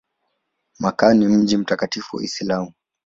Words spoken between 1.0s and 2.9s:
ni mji mtakatifu wa Uislamu.